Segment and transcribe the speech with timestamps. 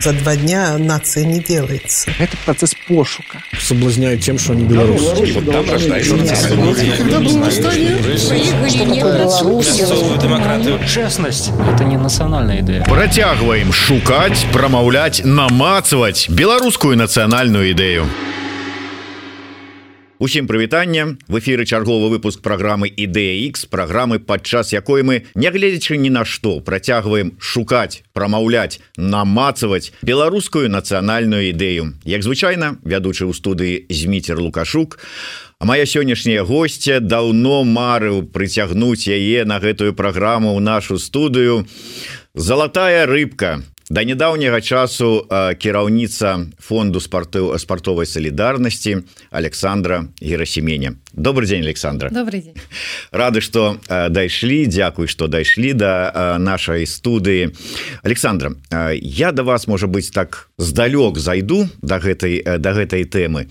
[0.00, 2.12] За два дня нация не делается.
[2.20, 3.42] Это процесс пошука.
[3.60, 5.24] Соблазняют тем, что они белорусы.
[5.26, 6.16] И вот там рождается
[10.22, 10.78] демократию.
[10.86, 12.84] Честность– это не национальная идея.
[12.84, 18.06] Працягваем шукаць, прамаўляць, намацаваць беларускую нацыянальную ідэю.
[20.20, 26.24] Усім прывітання в эфиры чарговы выпуск программы ідэX программы падчас якой мы нягледзячы ні на
[26.26, 31.94] што працягваем шукаць прамаўляць намацаваць беларускую нацыянальную ідэю.
[32.02, 34.98] Як звычайна вядучы ў студыі зміцер лукашук.
[35.62, 41.62] А моя сённяшняя гостця даўно марыў прыцягнуць яе на гэтую праграму ў нашу студыю.
[42.34, 45.27] Залатая рыбка да нядаўняга часу
[45.59, 52.10] кіраўніца фонду спарту спартовай салідарнасці Александра герасеменя добрый день Александра.
[52.10, 52.54] Добрый день.
[53.10, 57.50] рады что дайшлі Дякуй что дайшлі до да нашай студыі
[58.02, 58.52] Александра
[59.00, 63.04] я до да вас можа быть так здалёк зайду до да гэтай до да гэтай
[63.04, 63.46] тэмы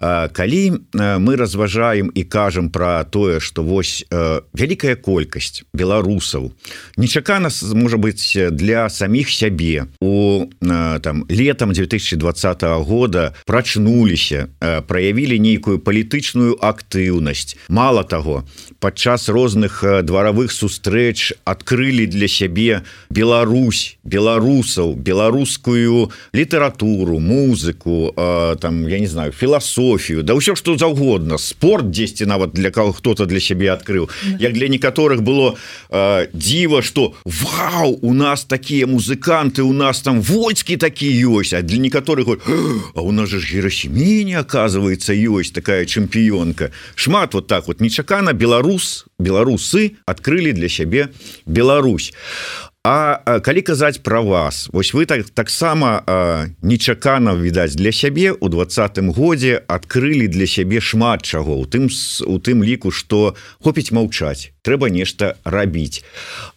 [0.00, 6.52] калі мы разважаем і кажам про тое что вось вялікая колькасць беларусаў
[6.96, 9.86] нечакана можа быть для саміх сябе.
[10.00, 14.48] У там летом 2020 года прачнуліся
[14.86, 16.58] проявілі нейкую палітычную
[17.00, 18.44] актыўнасць мало того
[18.80, 28.12] падчас розных дваравых сустрэч открыли для сябе Беларусь беларусаў беларускую літаратуру музыку
[28.60, 33.26] там я не знаю філасофію да ўсё что заўгодна спорт 10 нават для кого кто-то
[33.26, 35.56] для сябе открыл як для некаторых было
[36.32, 41.62] дзіва что Вау у нас такие музыканты ты у нас там войскі такі ёсць а
[41.62, 42.38] для некаторых
[42.94, 47.80] а у нас же герасемене оказывается ёсць такая чэмпіёнка шмат вот так вот.
[47.80, 51.10] Нечакана беларус беларусы открыли для сябе
[51.46, 52.12] Беларусь.
[52.82, 56.00] А калі казаць про вас вось вы так таксама
[56.62, 61.60] нечакана відаць для сябе у двадцатым годзе открыли для сябе шмат чаго.
[61.60, 61.92] У тым
[62.24, 66.00] у тым ліку что хопіць маўчаць трэба нешта рабіць.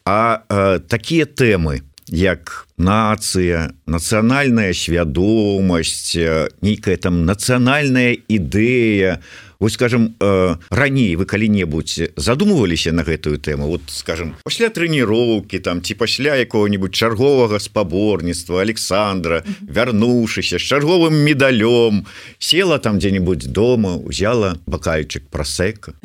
[0.05, 6.15] А, а такія тэмы як нацыя нацыянальная свядомасць
[6.63, 9.19] нейкая там нацыянальная ідэя
[9.63, 15.79] Вось скажем э, раней вы калі-небудзь задумываліся на гэтую тэму вот скажем пасля трэніроўкі там
[15.79, 22.03] ці пасля якого-нибудь чарговага спаборніцтва Александра вярнуўшыся з чарговым медалём
[22.43, 25.95] села там дзе-нибудь дома узяла бакальчык прасека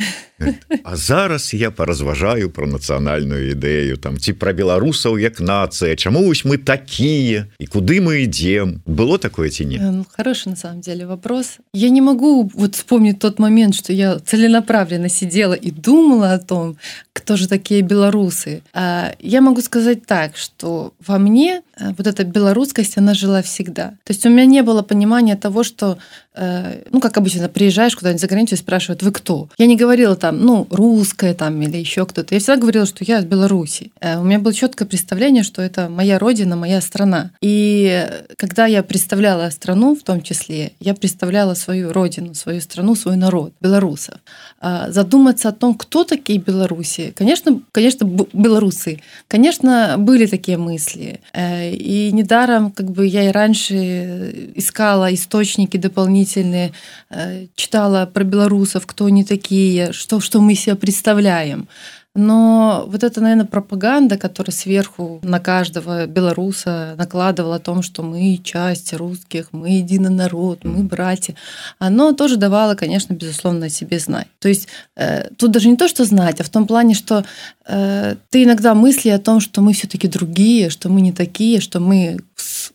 [0.85, 6.47] А зараз я паразважаю про нацыянальную ідэю там ці про беларусаў як нацыя Чаму вось
[6.47, 9.83] мы такие і куды мы ідем было такое ці не?
[9.83, 11.59] Ну, хороший на самом деле вопрос.
[11.73, 16.77] Я не могу вот вспомнить тот момент что я целенаправленно сидела и думала о том
[17.13, 18.63] кто же такие белорусы.
[18.73, 21.63] А, я могу сказать так что во мне
[21.97, 23.91] вот эта белорусскость она жила всегда.
[24.05, 25.99] То есть у меня не было понимания того что
[26.35, 29.49] э, ну как обычно приезжаешь куда-нибудь за границу и спрашивают вы кто?
[29.59, 32.35] Я не говорила там ну русская там или еще кто-то.
[32.35, 33.93] Я всегда говорила что я из Беларуси.
[34.01, 37.31] Э, у меня было четкое представление что это моя родина моя страна.
[37.41, 38.07] И
[38.37, 43.53] когда я представляла страну в том числе я представляла свою родину свою страну свой народ
[43.61, 44.17] белорусов
[44.61, 49.01] задуматься о том кто такие беларуси конечно конечно белорусы.
[49.29, 51.21] Конечно были такие мысли.
[51.33, 56.73] Э, и недаром как бы я и раньше искала источники дополнительные
[57.11, 61.69] э, читала про белорусов кто они такие что что мы себя представляем
[62.15, 68.41] но вот это, наверное, пропаганда, которая сверху на каждого белоруса накладывала о том, что мы
[68.43, 71.35] часть русских, мы единый народ, мы братья,
[71.79, 74.27] оно тоже давало, конечно, безусловно, о себе знать.
[74.41, 77.25] То есть э, тут даже не то, что знать, а в том плане, что
[77.67, 81.79] э, ты иногда мысли о том, что мы все-таки другие, что мы не такие, что
[81.79, 82.19] мы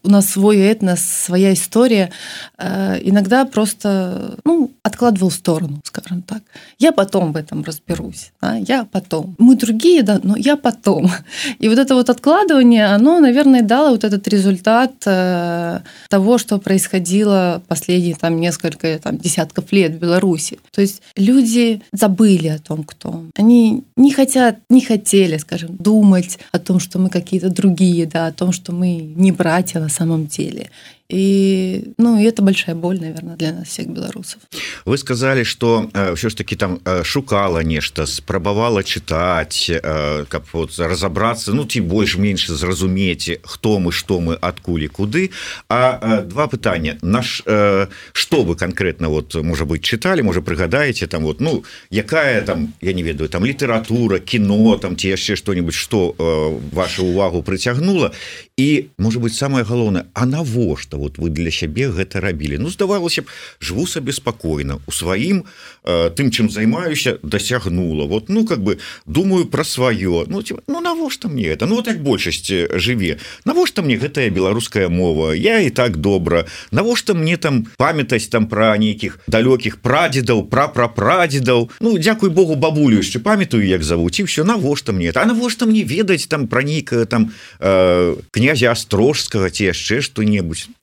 [0.04, 2.12] у нас свой этнос, своя история,
[2.58, 6.42] э, иногда просто ну, откладывал в сторону, скажем так.
[6.80, 9.36] Я потом в этом разберусь, да, я потом.
[9.38, 11.12] Мы другие, да, но я потом.
[11.60, 17.62] И вот это вот откладывание, оно, наверное, дало вот этот результат э, того, что происходило
[17.68, 20.60] последние там несколько там, десятков лет в Беларуси.
[20.72, 23.24] То есть люди забыли о том, кто.
[23.36, 28.32] Они не хотят, не хотели, скажем, думать о том, что мы какие-то другие, да, о
[28.32, 30.70] том, что мы не братья на самом деле.
[31.10, 34.42] И, ну, и это большая боль, наверное, для нас всех белорусов.
[34.86, 40.44] Вы сказали, что э, все ж таки там э, шукала нечто, спрабавала читать, э, как
[40.54, 44.38] вот разобраться, ну, ті больш-менш зразумець, хто мы, что мы,
[44.84, 45.30] і куды.
[45.70, 46.98] А э, два пытання.
[47.02, 52.42] Наш, э, что вы конкретно, вот, может быть, читали, может, пригадаете, там, вот, ну, якая
[52.42, 57.44] там, я не ведаю, там, литература, кино, там, ті яшчэ что-нибудь, что э, вашу увагу
[57.44, 58.12] прыцягнула.
[58.58, 62.58] І, может быть, самое галоўнае, а навошта вот вы для сябе гэта рабілі.
[62.58, 65.44] Ну здавалася б жыву сабе спакойна у сваім
[65.84, 68.06] э, тым чым займаюся дасягнула.
[68.06, 70.26] Вот ну как бы думаю про сваё.
[70.28, 73.20] Ну, ну навошта мне это ну вот як большасць жыве.
[73.46, 75.34] Навошта мне гэтая беларуская мова?
[75.34, 76.46] Я і так добра.
[76.72, 82.56] Навошта мне там памятаць там про нейкіх далёкіх прадзедаў пра пра прадзедаў ну дзякуй Богу
[82.56, 86.48] бабулю яшчэ памятаю як завуць і все навошта мне это а навошта мне ведаць там
[86.48, 90.70] про нейкае там э, князя астрожскага ці яшчэ что-небудзь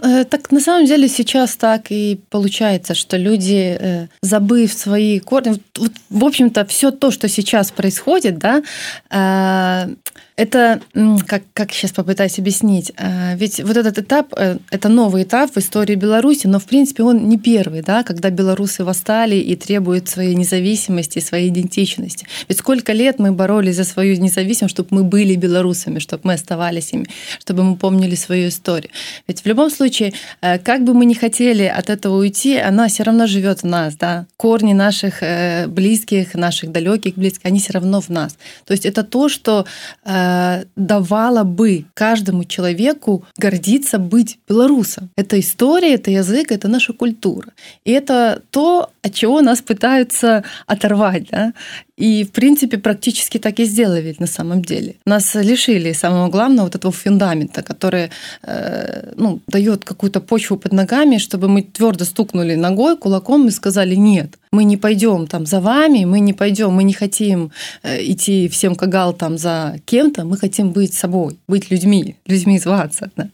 [0.00, 5.92] так на самом деле сейчас так и получается, что люди, э, забыв свои корни, вот,
[6.08, 8.62] в общем-то, все то, что сейчас происходит, да,
[9.10, 9.94] э,
[10.40, 10.80] это,
[11.26, 12.92] как, как сейчас попытаюсь объяснить,
[13.34, 14.32] ведь вот этот этап,
[14.70, 18.84] это новый этап в истории Беларуси, но, в принципе, он не первый, да, когда белорусы
[18.84, 22.26] восстали и требуют своей независимости, своей идентичности.
[22.48, 26.92] Ведь сколько лет мы боролись за свою независимость, чтобы мы были белорусами, чтобы мы оставались
[26.92, 27.06] ими,
[27.38, 28.90] чтобы мы помнили свою историю.
[29.28, 33.02] Ведь в любом случае, э, как бы мы ни хотели от этого уйти, она все
[33.02, 34.26] равно живет в нас, да.
[34.36, 38.36] Корни наших э, близких, наших далеких близких, они все равно в нас.
[38.64, 39.66] То есть это то, что
[40.04, 40.29] э,
[40.76, 45.10] давало бы каждому человеку гордиться быть белорусом.
[45.16, 47.48] Это история, это язык, это наша культура.
[47.84, 51.28] И это то, от чего нас пытаются оторвать.
[51.30, 51.52] Да?
[52.00, 54.94] И, в принципе, практически так и сделали на самом деле.
[55.06, 58.10] Нас лишили самого главного вот этого фундамента, который
[58.42, 63.96] э, ну, дает какую-то почву под ногами, чтобы мы твердо стукнули ногой, кулаком и сказали
[63.96, 68.48] «нет» мы не пойдем там за вами, мы не пойдем, мы не хотим э, идти
[68.48, 73.10] всем кагал там за кем-то, мы хотим быть собой, быть людьми, людьми зваться.
[73.16, 73.28] Да?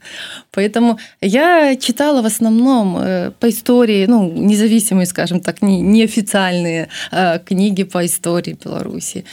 [0.53, 7.39] Поэтому я читала в основном э, по истории, ну, независимые, скажем так, не, неофициальные э,
[7.45, 9.25] книги по истории Беларуси.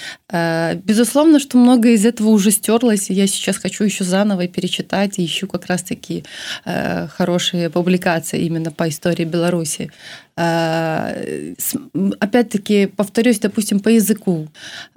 [0.86, 5.26] Безусловно, что многое из этого уже стерлось, и я сейчас хочу еще заново перечитать, и
[5.26, 6.24] ищу как раз-таки
[7.18, 9.92] хорошие публикации именно по истории Беларуси.
[10.36, 11.54] Э,
[12.20, 14.48] опять-таки, повторюсь, допустим, по языку.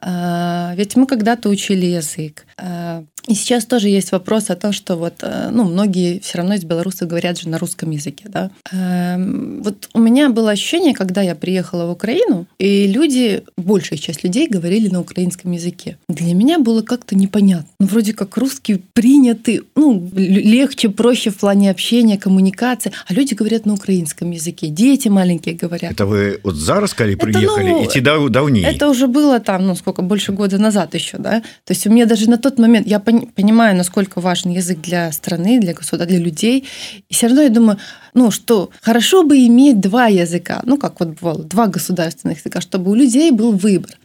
[0.03, 2.47] Э, ведь мы когда-то учили язык.
[2.59, 5.15] Э, и сейчас тоже есть вопрос о том, что вот,
[5.51, 8.53] ну, многие все равно из белорусов говорят же на русском языке, да.
[8.73, 14.23] Эм, вот у меня было ощущение, когда я приехала в Украину, и люди, большая часть
[14.23, 15.99] людей говорили на украинском языке.
[16.09, 17.69] Для меня было как-то непонятно.
[17.81, 23.67] Ну, вроде как русский принятый, ну, легче, проще в плане общения, коммуникации, а люди говорят
[23.67, 24.69] на украинском языке.
[24.69, 25.93] Дети маленькие маленькие говорят.
[25.93, 28.67] Это вы вот зараз, коли приехали, ну, идти дав давнее?
[28.67, 31.43] Это уже было там, ну, сколько, больше года назад еще, да?
[31.65, 35.61] То есть у меня даже на тот момент, я понимаю, насколько важен язык для страны,
[35.61, 36.65] для государства, для людей,
[37.11, 37.79] и все равно я думаю,
[38.17, 42.91] ну, что хорошо бы иметь два языка, ну, как вот бывало, два государственных языка, чтобы
[42.91, 43.99] у людей был выбор.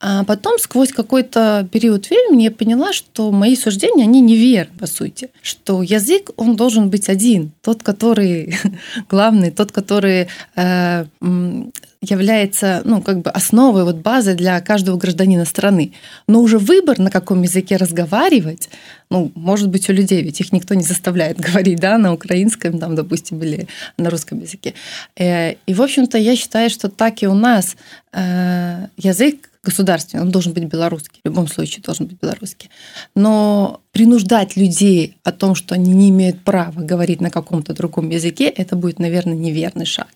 [0.00, 5.28] А потом, сквозь какой-то период времени, я поняла, что мои суждения, они неверны, по сути.
[5.42, 7.52] Что язык, он должен быть один.
[7.62, 8.56] Тот, который
[9.10, 11.04] главный, тот, который э,
[12.00, 15.92] является ну, как бы основой, вот базой для каждого гражданина страны.
[16.26, 18.68] Но уже выбор, на каком языке разговаривать,
[19.10, 22.94] ну, может быть, у людей, ведь их никто не заставляет говорить, да, на украинском, там,
[22.94, 24.74] допустим, или на русском языке.
[25.16, 27.76] Э, и, в общем-то, я считаю, что так и у нас
[28.12, 32.70] э, язык государственный, он должен быть белорусский, в любом случае должен быть белорусский.
[33.14, 38.44] Но принуждать людей о том, что они не имеют права говорить на каком-то другом языке,
[38.44, 40.06] это будет, наверное, неверный шаг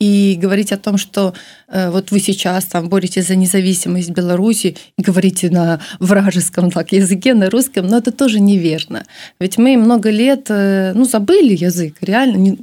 [0.00, 1.34] и говорить о том, что
[1.68, 7.34] э, вот вы сейчас там боретесь за независимость Беларуси и говорите на вражеском так, языке,
[7.34, 9.04] на русском, но это тоже неверно.
[9.38, 12.58] Ведь мы много лет э, ну, забыли язык, реально не,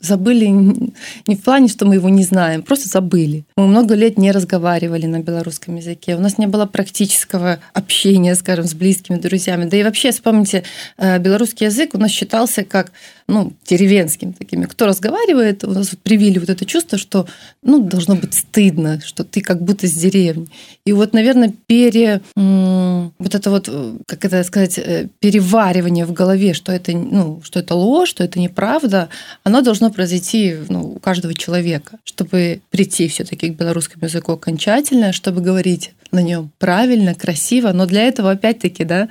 [0.00, 3.44] забыли не в плане, что мы его не знаем, просто забыли.
[3.56, 8.64] Мы много лет не разговаривали на белорусском языке, у нас не было практического общения, скажем,
[8.64, 9.66] с близкими друзьями.
[9.66, 10.64] Да и вообще, вспомните,
[10.98, 12.92] э, белорусский язык у нас считался как
[13.26, 14.66] ну, деревенским такими.
[14.66, 17.26] Кто разговаривает, у нас вот привили вот это чувство, что
[17.62, 20.48] ну, должно быть стыдно, что ты как будто с деревни.
[20.84, 22.20] И вот, наверное, пере...
[22.34, 23.70] Вот это вот,
[24.06, 28.38] как это сказать, э, переваривание в голове, что это, ну, что это ложь, что это
[28.38, 29.08] неправда,
[29.42, 35.12] оно должно произойти ну, у каждого человека, чтобы прийти все таки к белорусскому языку окончательно,
[35.12, 37.72] чтобы говорить на нем правильно, красиво.
[37.72, 39.08] Но для этого, опять-таки, да,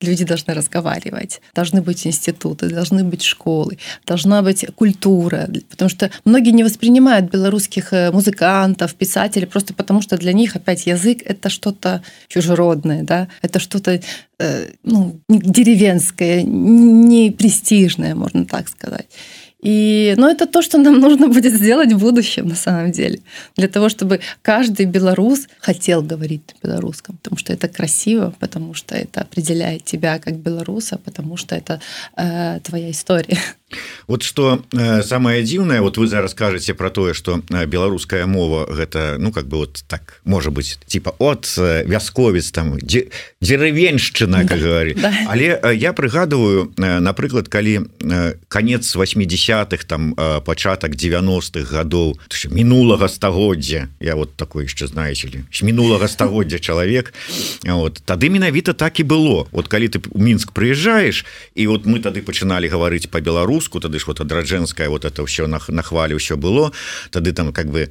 [0.00, 6.52] люди должны разговаривать, должны быть институты, должны быть школы, должна быть культура, потому что многие
[6.52, 12.02] не воспринимают белорусских э, музыкантов, писателей просто потому, что для них опять язык это что-то
[12.28, 14.00] чужеродное, да, это что-то
[14.38, 19.06] э, ну, деревенское, не престижное, можно так сказать.
[19.62, 23.20] И, но это то, что нам нужно будет сделать в будущем, на самом деле.
[23.56, 27.16] Для того, чтобы каждый белорус хотел говорить на белорусском.
[27.16, 31.80] Потому что это красиво, потому что это определяет тебя как белоруса, потому что это
[32.16, 33.38] э, твоя история.
[34.06, 38.66] вот что э, самое дзіўнае вот вы зараз скажете про тое что э, беларуская мова
[38.66, 42.78] гэта ну как бы вот так может быть типа от э, вясковец там
[43.40, 45.12] деревеньшчына как говорит да.
[45.28, 47.86] але я прыгадываю напрыклад калі
[48.48, 48.96] конец
[49.50, 50.14] 80-х там
[50.44, 52.16] пачатак 90-х годов
[52.50, 53.88] мінулага стагоддзя.
[54.00, 57.12] Я вот такой еще знаете ли мінулага стагоддзя чалавек.
[57.64, 58.02] Вот.
[58.04, 59.46] Тады менавіта так і было.
[59.52, 64.06] Вот калі ты у мінск прыязджаешь і вот мы тады пачыналі гаварыць по-беларуску тады ж
[64.06, 66.72] вот адраджэнская вот это все на нахвалі ўсё было.
[67.10, 67.88] Тады там как бы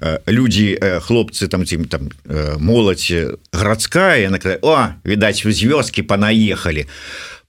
[0.00, 3.12] э, люди э, хлопцы там ці там э, моладзь
[3.52, 6.86] гарадская на О відаць з вёскі панаехалі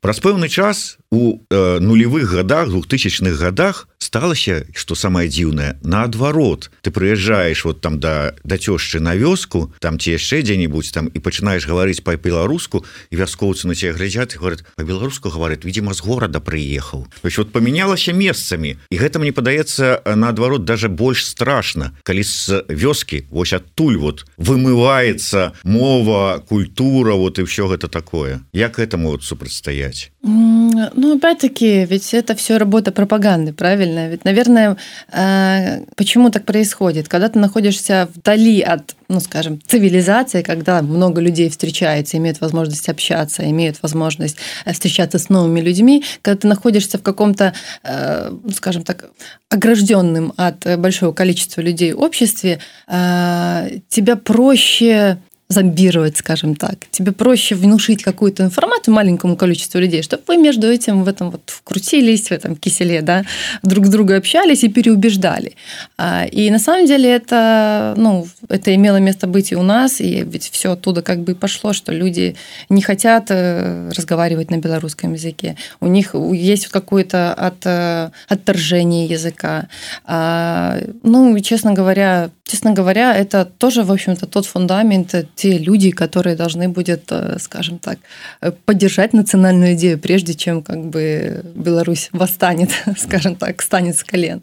[0.05, 6.91] праз пэўны час у э, нулевых годах двухтысячных годах сталася что самое дзіўное наадварот ты
[6.91, 11.19] прыязджаешь вот там до да, да цёшчы на вёску там ці яшчэ дзе-нибудь там і
[11.19, 17.07] пачынаешь гаварыць по-беларуску і вяскоўцы на тебе глядзяць говорят по-беларуску говорят видимо з горада прыехаў
[17.23, 21.91] вот поменялася месцамі і гэта мне падаецца наадварот даже больш страшно.
[22.03, 28.41] Калі з вёскі вось адтуль вот вымывается мова культура вот і все гэта такое.
[28.53, 34.09] Як этому вот супрацьстаять ну, опять-таки, ведь это все работа пропаганды, правильно?
[34.09, 34.77] Ведь, наверное,
[35.11, 37.07] э, почему так происходит?
[37.07, 43.49] Когда ты находишься вдали от, ну, скажем, цивилизации, когда много людей встречается, имеют возможность общаться,
[43.49, 48.83] имеют возможность э, встречаться с новыми людьми, когда ты находишься в каком-то, э, ну, скажем
[48.83, 49.09] так,
[49.49, 56.75] огражденным от большого количества людей обществе, тебя проще зомбировать, скажем так.
[56.89, 61.41] Тебе проще внушить какую-то информацию маленькому количеству людей, чтобы вы между этим в этом вот
[61.45, 63.25] вкрутились, в этом киселе, да,
[63.61, 65.55] друг с другом общались и переубеждали.
[65.97, 70.23] А, и на самом деле это, ну, это имело место быть и у нас, и
[70.23, 72.35] ведь все оттуда как бы пошло, что люди
[72.69, 75.57] не хотят э, разговаривать на белорусском языке.
[75.79, 79.67] У них есть какое-то от, э, отторжение языка.
[80.05, 85.13] А, ну, честно говоря, честно говоря, это тоже, в общем-то, тот фундамент,
[85.45, 87.99] те люди, которые должны будет, э, скажем так,
[88.41, 94.41] э, поддержать национальную идею, прежде чем как бы Беларусь восстанет, скажем так, станет с колен.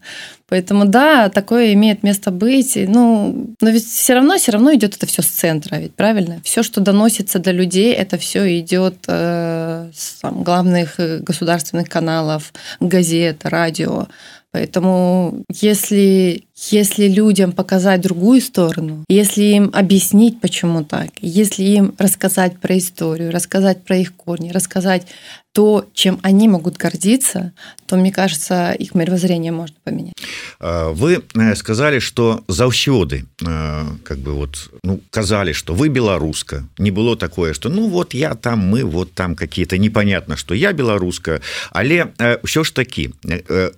[0.49, 2.77] Поэтому да, такое имеет место быть.
[2.77, 6.41] Ну, но ведь все равно, все равно идет это все с центра, ведь правильно?
[6.45, 12.53] Все, что доносится до людей, это все идет э, с там, главных э, государственных каналов,
[12.81, 14.07] газет, радио.
[14.53, 22.59] Поэтому если, если людям показать другую сторону, если им объяснить, почему так, если им рассказать
[22.59, 25.07] про историю, рассказать про их корни, рассказать
[25.53, 27.53] то, чем они могут гордиться,
[27.87, 30.15] то, мне кажется, их мировоззрение можно поменять.
[30.61, 36.65] Вы э, сказали, что заўсёды э, как бы вот ну, казали, что вы белоруска.
[36.79, 40.73] Не было такое, что ну вот я там, мы вот там какие-то непонятно, что я
[40.73, 41.43] белоруска.
[41.71, 42.13] Але
[42.45, 43.11] все э, ж таки,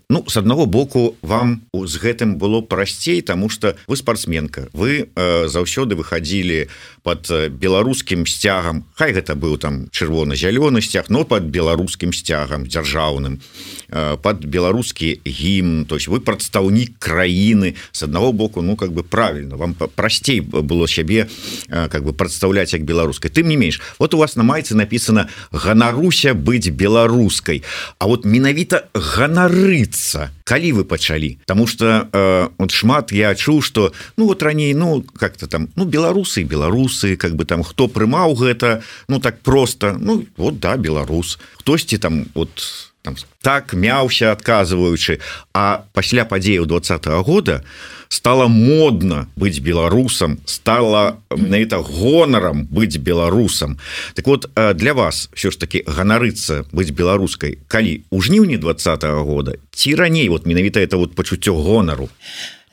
[0.08, 4.68] ну, с одного боку, вам с гэтым было простей, потому что вы спортсменка.
[4.72, 6.68] Вы заўсёды выходили
[7.02, 8.86] под белорусским стягом.
[8.94, 13.40] Хай гэта был там чырвона-зялёны стяг, но под беларускім сцягам дзяржаўным.
[13.88, 15.84] Э, под беларускі гімн.
[15.84, 17.76] То есть вы прадстаўнік краіны.
[17.92, 21.28] С аднаго боку ну как бы правильно вам прасцей было сябе
[21.68, 23.30] э, как бы прадстаўляць як беларускай.
[23.30, 27.62] Ты не менш вот у вас на майцы написано ганаруся быць беларускай
[27.98, 31.38] А вот менавіта ганарыцца калі вы пачалі.
[31.46, 35.84] Тому что э, вот шмат я чуў что ну вот раней ну как-то там ну
[35.84, 41.38] беларусы беларусы как бы там хто прымаў гэта ну так просто ну вот да беларус.
[41.58, 42.62] Хтосьці там вот
[43.02, 45.18] там так мяўся отказываючы
[45.52, 47.64] а пасля падзеяў двадцатого года
[48.13, 53.77] стало модно быть беларусам стало на это гонором быть беларусам
[54.15, 59.53] так вот для вас все ж таки ганарыцца быть беларускай калі у жніўні двадцатого года
[59.71, 62.09] ці раней вот менавіта это вот пачуццё гонору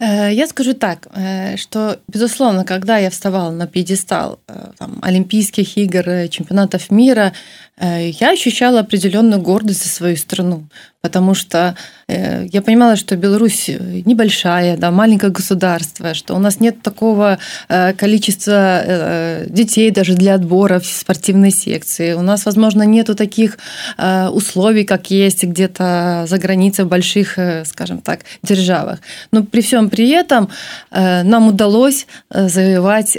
[0.00, 5.78] э, я скажу так э, что безусловно когда я вставала на пьедестал э, там, олимпийских
[5.78, 7.33] игр чемпионатов мира
[7.81, 10.67] я ощущала определенную гордость за свою страну,
[11.01, 11.75] потому что
[12.07, 17.39] я понимала, что Беларусь небольшая, да, маленькое государство, что у нас нет такого
[17.97, 22.13] количества детей даже для отбора в спортивной секции.
[22.13, 23.57] У нас, возможно, нету таких
[23.97, 29.00] условий, как есть где-то за границей в больших, скажем так, державах.
[29.31, 30.50] Но при всем при этом
[30.91, 33.17] нам удалось завоевать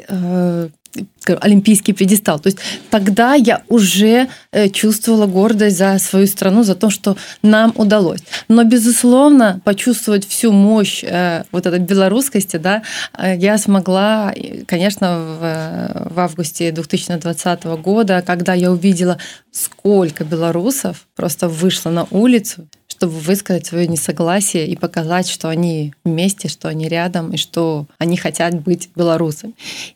[1.26, 2.38] олимпийский пьедестал.
[2.40, 2.58] То есть
[2.90, 8.20] тогда я уже э, чувствовала гордость за свою страну, за то, что нам удалось.
[8.48, 12.82] Но, безусловно, почувствовать всю мощь э, вот этой белорусскости, да,
[13.16, 14.34] э, я смогла,
[14.66, 19.18] конечно, в, в августе 2020 года, когда я увидела,
[19.50, 22.66] сколько белорусов просто вышло на улицу,
[23.02, 28.16] чтобы высказать свое несогласие и показать, что они вместе, что они рядом и что они
[28.16, 29.54] хотят быть белорусами.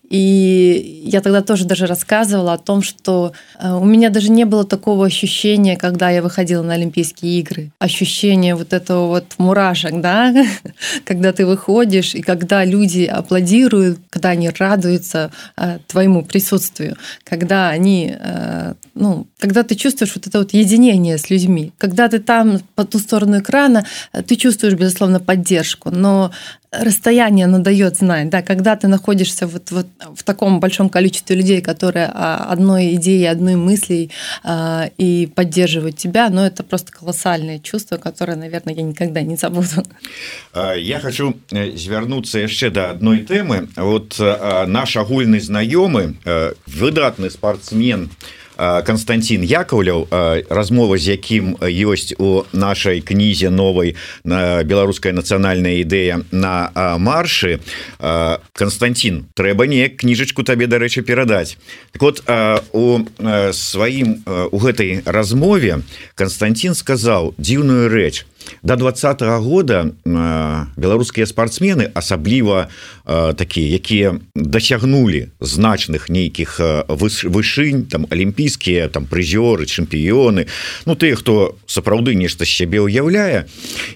[0.08, 4.64] И я тогда тоже даже рассказывала о том, что э, у меня даже не было
[4.64, 7.70] такого ощущения, когда я выходила на Олимпийские игры.
[7.78, 10.34] Ощущение вот этого вот мурашек, да,
[11.04, 18.14] когда ты выходишь, и когда люди аплодируют, когда они радуются э, твоему присутствию, когда они,
[18.18, 22.84] э, ну, когда ты чувствуешь вот это вот единение с людьми, когда ты там по
[22.84, 23.86] ту сторону экрана,
[24.26, 26.30] ты чувствуешь, безусловно, поддержку, но
[26.72, 31.60] расстояние оно дает знать, да, когда ты находишься вот, вот в таком большом количестве людей,
[31.60, 34.10] которые а, одной идеей, одной мыслей
[34.42, 39.84] а, и поддерживают тебя, но это просто колоссальное чувство, которое, наверное, я никогда не забуду.
[40.52, 43.68] А, я хочу э, звярнуцца яшчэ да одной темы.
[43.76, 48.10] вот наш агульны знаёмы э, выдатны спортсмен
[48.56, 50.06] Константин Яковляў
[50.48, 57.60] размова з якім ёсць у нашай кнізе новой на беларуская нацыянальная ідэя на маршы
[58.52, 61.56] Константин трэба не кніжачку табе дарэчы перадаць.
[61.92, 62.22] Так вот
[62.72, 63.04] у
[63.52, 65.82] сваім у гэтай размове
[66.14, 68.24] Константин сказаў дзіўную рэч
[68.62, 69.90] до двадцатого года
[70.76, 72.68] беларускія спортсмены асабліва
[73.36, 80.46] такія якія дасягнули значных нейкіх вышынь там алімпійскія там прызёры чэмпіёны
[80.86, 83.46] Ну тыя хто сапраўды нешта з сябе ўяўляе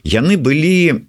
[0.05, 1.07] яны былі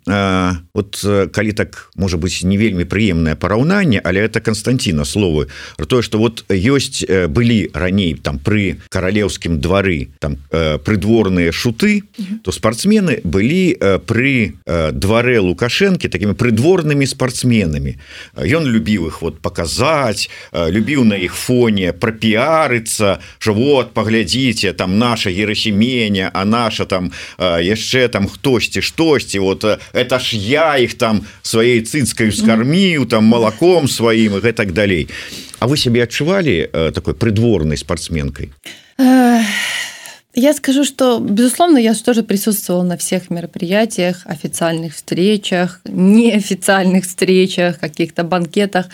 [0.74, 5.48] вот калі так можа быть не вельмі прыемнае параўнанне але это Константина словы
[5.88, 12.04] тое что вот ёсць былі раней там пры каралеўскім двары там прыдворныя шуты
[12.44, 14.60] то спортсмены былі пры
[14.92, 17.96] дваре лукашэнкі такими прыдворнымі спортсменамі
[18.36, 25.32] ён любіў их вот показать любіў на іх фоне пропіарыцца что вот паглядзіце там наша
[25.32, 31.82] ерасеменя а наша там яшчэ там хтосьці штосьці вот это ж я их там сваей
[31.82, 35.10] цыцкаю скарміў там молоком сваім и гэтак далей.
[35.60, 38.52] А вы себе адчувалі такой прыдворной спортсменкой
[40.34, 48.24] я скажу, что, безусловно, я тоже присутствовала на всех мероприятиях, официальных встречах, неофициальных встречах, каких-то
[48.24, 48.88] банкетах.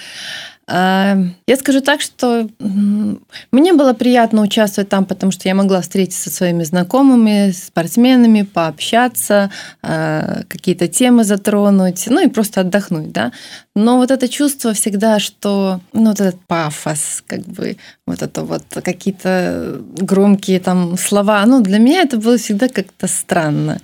[0.69, 6.35] Я скажу так, что мне было приятно участвовать там, потому что я могла встретиться со
[6.35, 9.49] своими знакомыми, спортсменами, пообщаться,
[9.81, 13.31] а, какие-то темы затронуть, ну и просто отдохнуть, да.
[13.75, 18.63] Но вот это чувство всегда, что, ну, вот этот пафос, как бы, вот это вот
[18.83, 23.79] какие-то громкие там слова, ну, для меня это было всегда как-то странно.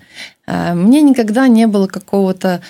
[0.45, 2.61] А, мне никогда не было какого-то Эм,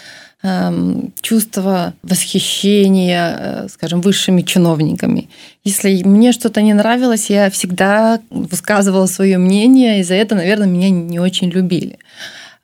[1.22, 5.30] чувство восхищения, э, скажем, высшими чиновниками.
[5.64, 10.90] Если мне что-то не нравилось, я всегда высказывала свое мнение, и за это, наверное, меня
[10.90, 11.98] не очень любили.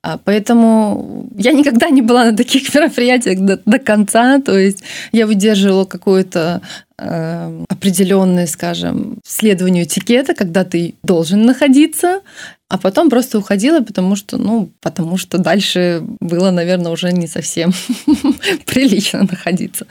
[0.01, 4.39] А, поэтому я никогда не была на таких мероприятиях до, до конца.
[4.41, 6.61] То есть я выдерживала какое-то
[6.97, 12.21] э, определенное, скажем, следование этикета, когда ты должен находиться,
[12.69, 17.73] а потом просто уходила, потому что, ну, потому что дальше было, наверное, уже не совсем
[18.67, 19.87] прилично находиться.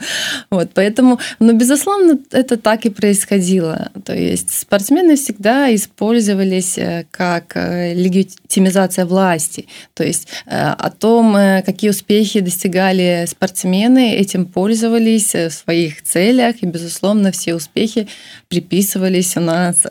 [0.49, 3.91] Вот, поэтому, но, безусловно, это так и происходило.
[4.05, 9.67] То есть спортсмены всегда использовались э, как э, легитимизация власти.
[9.93, 11.33] То есть э, о том,
[11.65, 18.07] какие успехи достигали спортсмены, этим пользовались в своих целях, и, безусловно, все успехи
[18.47, 19.85] приписывались у нас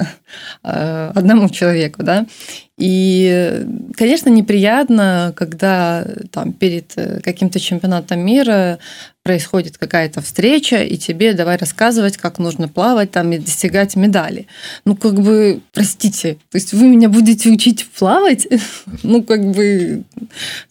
[0.62, 2.26] одному человеку, да.
[2.78, 8.78] И, конечно, неприятно, когда там перед э, каким-то чемпионатом мира
[9.28, 14.46] происходит какая-то встреча, и тебе давай рассказывать, как нужно плавать там и достигать медали.
[14.86, 18.48] Ну, как бы, простите, то есть вы меня будете учить плавать?
[19.02, 20.02] Ну, как бы...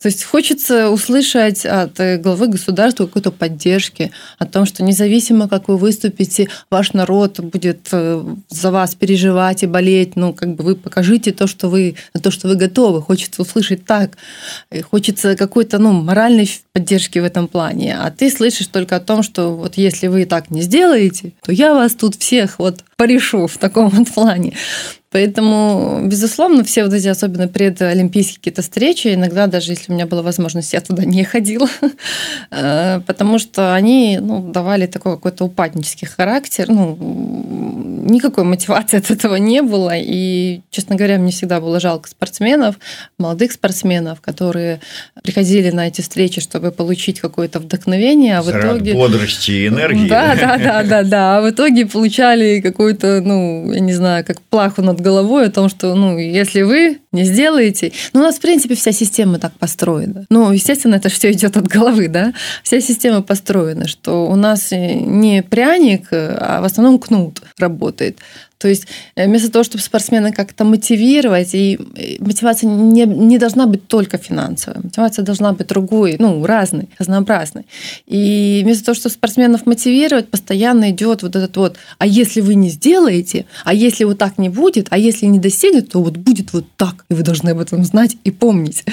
[0.02, 5.78] То есть хочется услышать от главы государства какой-то поддержки, о том, что независимо, как вы
[5.78, 11.32] выступите, ваш народ будет э, за вас переживать и болеть, ну, как бы вы покажите
[11.32, 13.02] то, что вы, то, что вы готовы.
[13.02, 14.18] Хочется услышать так.
[14.72, 17.98] И хочется какой-то, ну, моральной поддержки в этом плане.
[17.98, 21.74] А ты слышишь только о том, что вот если вы так не сделаете, то я
[21.74, 24.54] вас тут всех вот порешу в таком вот плане.
[25.10, 30.22] Поэтому, безусловно, все вот эти, особенно предолимпийские какие-то встречи, иногда даже если у меня была
[30.22, 31.70] возможность, я туда не ходила,
[32.52, 36.68] э, потому что они ну, давали такой какой-то упаднический характер.
[36.70, 36.98] Ну,
[38.10, 39.92] никакой мотивации от этого не было.
[39.96, 42.76] И, честно говоря, мне всегда было жалко спортсменов,
[43.18, 44.82] молодых спортсменов, которые
[45.24, 48.94] приходили на эти встречи, чтобы получить какое-то вдохновение, а в итоге...
[48.94, 50.08] Бодрости и энергии.
[50.10, 51.38] Да, да, да, да, да.
[51.38, 55.70] А в итоге получали какую-то, ну, я не знаю, как плаху над головой о том,
[55.70, 57.92] что, ну, если вы не сделаете...
[58.14, 60.26] Ну, у нас, в принципе, вся система так построена.
[60.30, 62.34] Ну, естественно, это все идет от головы, да?
[62.64, 68.18] Вся система построена, что у нас не пряник, а в основном кнут работает.
[68.58, 71.80] То есть э, вместо того, чтобы спортсмена как-то мотивировать, и
[72.20, 77.66] мотивация не, не должна быть только финансовая, мотивация должна быть другой, ну, разной, разнообразной.
[78.08, 82.70] И вместо того, чтобы спортсменов мотивировать, постоянно идет вот этот вот, а если вы не
[82.70, 86.66] сделаете, а если вот так не будет, а если не достигнет, то вот будет вот
[86.78, 88.84] так, и вы должны об этом знать и помнить.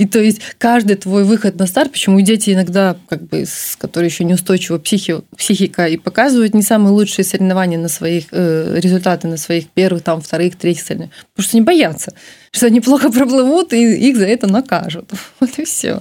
[0.00, 4.08] И то есть каждый твой выход на старт, почему дети иногда, как бы, с, которые
[4.08, 9.36] еще неустойчива психи, психика, и показывают не самые лучшие соревнования на своих э, результаты на
[9.36, 12.14] своих первых, там, вторых, третьих соревнованиях, потому что они боятся,
[12.50, 15.10] что они плохо проплывут, и их за это накажут.
[15.40, 16.00] Вот и все.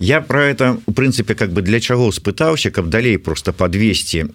[0.00, 4.32] Я про это у прынцыпе как бы для чаго спытаўся каб далей просто подвесці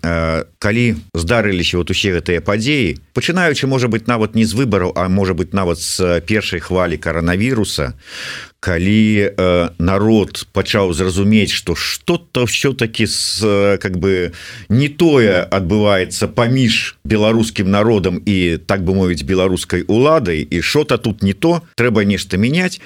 [0.60, 5.34] калі здарыліся вот усе гэтыя падзеі пачынаючы можа быть нават не з выбараў а можа
[5.34, 7.98] быть нават з першай хвалі коронавіруса
[8.60, 13.42] калі э, народ пачаў зразумець что что-то все-таки с
[13.82, 14.34] как бы
[14.70, 21.22] не тое адбываецца паміж беларускім народам і так бы мовіць беларускай уладай і что-то тут
[21.22, 22.82] не то трэба нешта мяняць.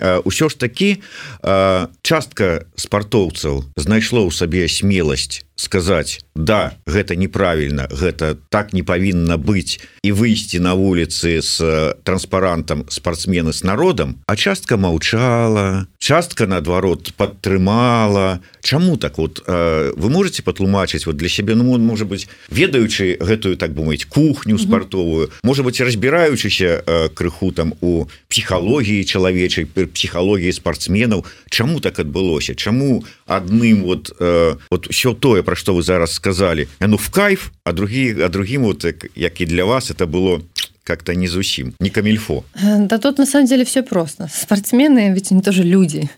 [0.00, 0.98] Ўсё ж таки
[1.42, 9.38] э, частка спартоўцаў знайшло ў сабе смеласць сказаць да гэта неправільна гэта так не павінна
[9.38, 11.62] быць і выйсці на вуліцы с
[12.02, 18.40] транспарантам спортсмены с народам а частка маўчала частка наадварот падтрымала.
[18.60, 23.72] Чаму так вот вы можете патлумачыць вот для сябе ну может быть ведаючы гэтую так
[23.72, 26.82] бы мыць кухню спартовую может быть разбіраючыся
[27.14, 32.54] крыху там у псіхалогіі чалавечай псіхалогіі спортсменаў Чаму так адбылося?
[32.54, 36.68] Чаму адным вот вот все тое про что вы зараз сказали.
[36.80, 38.84] Ну в кайф а другие а другим вот
[39.14, 40.42] як и для вас это было
[40.84, 42.44] как-то не зусім не камильфо.
[42.78, 44.28] Да тут на самом деле все просто.
[44.32, 46.10] Спортсмены ведь они тоже люди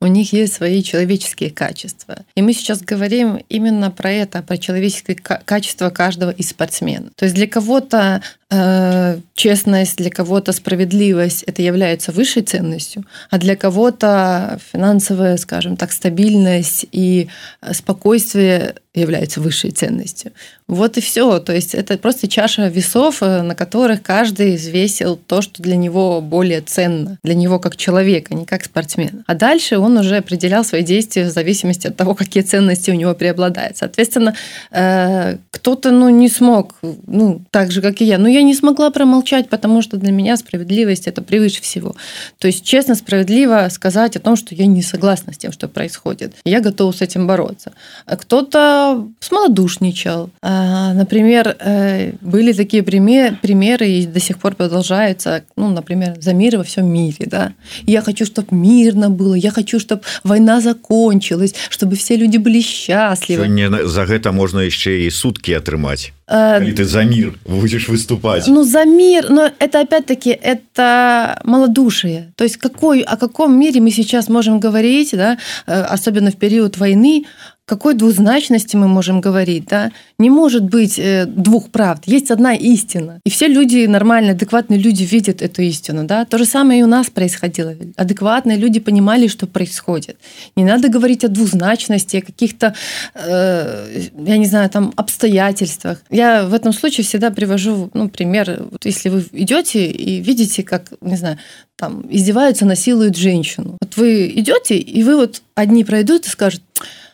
[0.00, 2.18] у них есть свои человеческие качества.
[2.34, 7.10] И мы сейчас говорим именно про это, про человеческие качества каждого из спортсмена.
[7.16, 13.56] То есть для кого-то э, честность, для кого-то справедливость это является высшей ценностью, а для
[13.56, 17.28] кого-то финансовая, скажем так, стабильность и
[17.72, 20.32] спокойствие является высшей ценностью.
[20.66, 21.38] Вот и все.
[21.38, 26.20] То есть это просто чаша весов, э, на которых каждый взвесил то, что для него
[26.20, 29.24] более ценно, для него как человека, не как спортсмена.
[29.26, 32.94] А дальше он он уже определял свои действия в зависимости от того, какие ценности у
[32.94, 33.76] него преобладают.
[33.76, 34.34] Соответственно,
[34.70, 36.74] э, кто-то ну, не смог,
[37.06, 38.18] ну, так же, как и я.
[38.18, 41.96] Но я не смогла промолчать, потому что для меня справедливость– это превыше всего.
[42.38, 46.34] То есть, честно, справедливо сказать о том, что я не согласна с тем, что происходит.
[46.44, 47.72] Я готова с этим бороться.
[48.06, 50.30] А кто-то смолодушничал.
[50.42, 56.58] А, например, э, были такие примеры, и до сих пор продолжаются, ну, например, за мир
[56.58, 57.26] во всем мире.
[57.26, 57.52] Да?
[57.86, 62.60] Я хочу, чтобы мирно было, я хочу, хочу чтобы война закончилась чтобы все люди были
[62.60, 63.48] счастливы.
[63.48, 68.46] Не за гэта можно еще и сутки атрымать а, ты за мир будешь выступать.
[68.46, 72.32] Ну за мир но это опять-таки это малодушие.
[72.36, 76.76] То есть какой о каком мире мы сейчас можем говорить да э, особенно в период
[76.76, 77.24] войны
[77.68, 79.92] какой двузначности мы можем говорить, да?
[80.18, 83.20] Не может быть э, двух правд, есть одна истина.
[83.26, 86.24] И все люди, нормальные, адекватные люди видят эту истину, да?
[86.24, 87.74] То же самое и у нас происходило.
[87.96, 90.16] Адекватные люди понимали, что происходит.
[90.56, 92.74] Не надо говорить о двузначности, о каких-то,
[93.14, 95.98] э, я не знаю, там, обстоятельствах.
[96.10, 98.66] Я в этом случае всегда привожу, ну, пример.
[98.70, 101.36] Вот если вы идете и видите, как, не знаю,
[101.76, 103.76] там, издеваются, насилуют женщину.
[103.80, 106.62] Вот вы идете, и вы вот одни пройдут и скажут,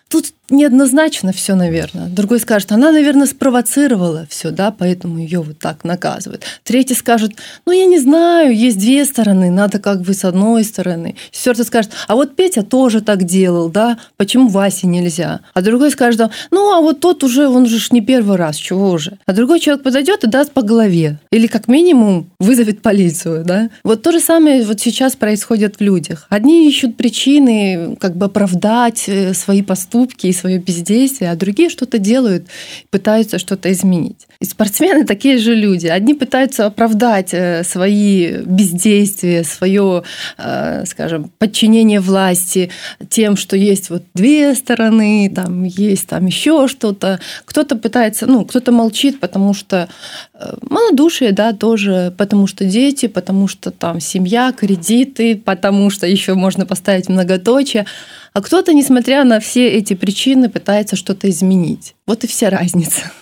[0.08, 2.08] тут неоднозначно все, наверное.
[2.08, 6.44] Другой скажет, она, наверное, спровоцировала все, да, поэтому ее вот так наказывают.
[6.64, 7.32] Третий скажет,
[7.66, 11.16] ну, я не знаю, есть две стороны, надо как бы с одной стороны.
[11.30, 15.40] Четвертый скажет, а вот Петя тоже так делал, да, почему Васе нельзя?
[15.54, 19.18] А другой скажет, ну, а вот тот уже, он же не первый раз, чего уже?
[19.26, 21.18] А другой человек подойдет и даст по голове.
[21.30, 23.70] Или как минимум вызовет полицию, да.
[23.82, 26.26] Вот то же самое вот сейчас происходит в людях.
[26.28, 32.48] Одни ищут причины как бы оправдать э, свои поступки свое бездействие, а другие что-то делают,
[32.90, 34.26] пытаются что-то изменить.
[34.40, 35.86] И спортсмены такие же люди.
[35.86, 40.02] Одни пытаются оправдать э, свои бездействия, свое,
[40.38, 42.70] э, скажем, подчинение власти
[43.08, 47.20] тем, что есть вот две стороны, там есть там еще что-то.
[47.44, 49.88] Кто-то пытается, ну, кто-то молчит, потому что
[50.34, 56.34] э, малодушие, да, тоже, потому что дети, потому что там семья, кредиты, потому что еще
[56.34, 57.86] можно поставить многоточие.
[58.34, 61.94] А кто-то, несмотря на все эти причины, пытается что-то изменить.
[62.04, 63.12] Вот и вся разница.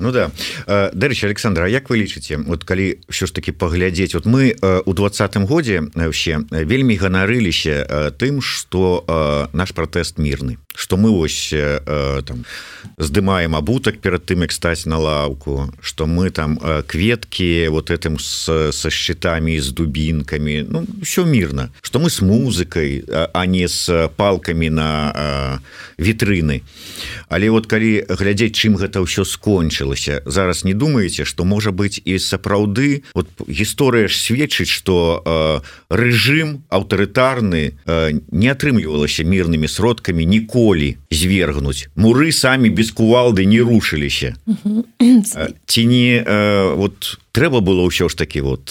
[0.00, 0.30] Ну да.
[0.66, 5.46] Дарэча Александра Як вы лічыце вот калі що ж таки паглядзець вот мы у двадцатым
[5.46, 10.56] годзе вообще вельмі ганарыліся тым что наш пратэст мірны.
[10.74, 11.52] Что мы ось
[12.24, 12.44] там
[12.96, 18.72] здымаем абутак перад тым як стаць на лаўку что мы там кветки вот этим с,
[18.72, 24.68] со щитами з дубінками Ну все мирно что мы с музыкой а не с палками
[24.68, 25.60] на
[25.98, 26.62] вітрыны.
[27.28, 32.00] Але вот калі глядзець чым гэта ўсё скончыло скончылася зараз не думаете что можа быть
[32.04, 40.26] і сапраўды вот гісторыя ж сведчыць что э, рэжым аўтарытарны э, не атрымлівалася мірнымі сродкамі
[40.26, 41.88] ніколі звергнуць.
[41.96, 44.36] Муры самі без кувалды не рушыліся.
[45.66, 48.70] Ці не э, вот трэба было ўсё ж таки вот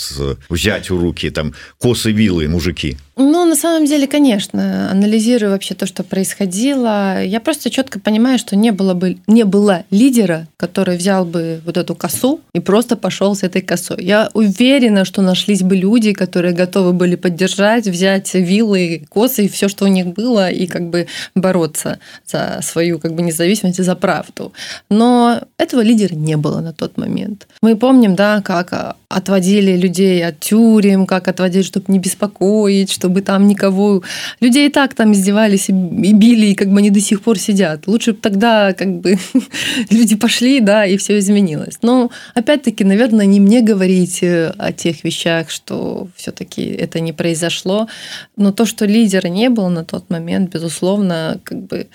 [0.49, 5.85] взять у руки там косы вілы мужики Ну, на самом деле, конечно, анализируя вообще то,
[5.85, 11.25] что происходило, я просто четко понимаю, что не было бы не было лидера, который взял
[11.25, 13.97] бы вот эту косу и просто пошел с этой косой.
[14.05, 19.67] Я уверена, что нашлись бы люди, которые готовы были поддержать, взять вилы, косы и все,
[19.67, 23.95] что у них было, и как бы бороться за свою как бы независимость и за
[23.97, 24.53] правду.
[24.89, 27.49] Но этого лидера не было на тот момент.
[27.61, 33.47] Мы помним, да, как отводили людей от тюрем, как отводили, чтобы не беспокоить, чтобы там
[33.47, 34.01] никого...
[34.39, 35.73] Людей и так там издевались и
[36.13, 37.85] били, и как бы они до сих пор сидят.
[37.85, 39.19] Лучше бы тогда как бы
[39.91, 41.77] люди пошли, да, и все изменилось.
[41.83, 47.13] Но опять-таки, наверное, не мне говорить э, о тех вещах, что все таки это не
[47.13, 47.87] произошло.
[48.35, 51.85] Но то, что лидера не было на тот момент, безусловно, как бы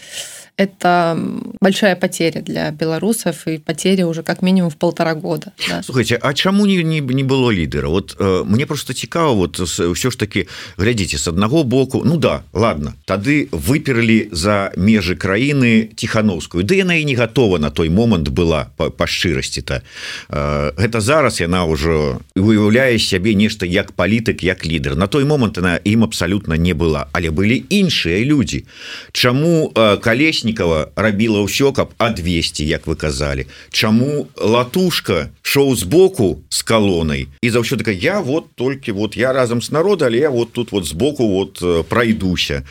[0.57, 1.19] это
[1.61, 5.83] большая потеря для белорусов и потеря уже как минимум в полтора года да.
[5.83, 7.89] слухайте а чаму не, не, не было лідера?
[7.89, 12.43] Вот э, мне просто цікава вот все ж таки глядзіце с аднаго боку ну да
[12.53, 18.29] ладно тады выперлі за межы краіны тихохановскую да яна і не готова на той момант
[18.29, 19.83] была по, по шчырасці то
[20.29, 25.59] э, гэта зараз яна ўжо выяўляе сябе нешта як палітык як лідар на той момант
[25.59, 27.07] она ім абсалютна не была.
[27.13, 28.65] Але былі іншыя люди
[29.13, 33.49] Чаму э, калесь Мечнікова рабіла ўсё каб адвесці як вы казалі.
[33.73, 37.29] Чаму латушка шоу збоку с калонай?
[37.41, 40.73] І заўсёды такая я вот толькі вот я разам с народа але я вот тут
[40.73, 42.63] вот сбоку вот э, пройдуся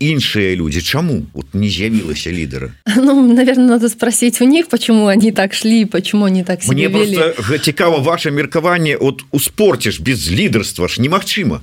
[0.00, 1.22] іншыя люди Чаму?
[1.34, 6.24] Вот не з'явілася лідера ну, наверное надо спросить у них почему они так шли почему
[6.24, 6.90] они так мне
[7.62, 11.60] цікава ваше меркаванне от у спорте ж без лідарства ж немагчыма.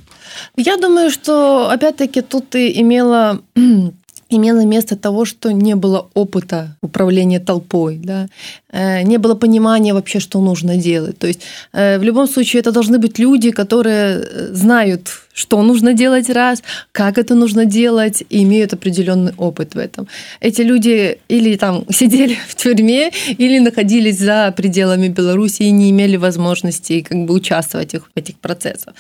[0.58, 3.40] Я думаю что опять-таки тут ты имела
[4.36, 8.28] имело место того, что не было опыта управления толпой, да,
[8.72, 11.18] э, не было понимания вообще, что нужно делать.
[11.18, 11.42] То есть
[11.74, 16.64] э, в любом случае это должны быть люди, которые э, знают что нужно делать раз,
[16.92, 20.08] как это нужно делать, и имеют определенный опыт в этом.
[20.40, 26.18] Эти люди или там сидели в тюрьме, или находились за пределами Беларуси и не имели
[26.18, 28.94] возможности как бы участвовать в этих процессах.